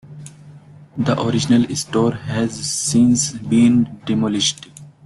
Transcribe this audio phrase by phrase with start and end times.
[0.97, 4.65] The original store has since been demolished.